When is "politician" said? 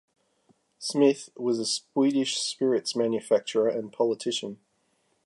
3.93-4.57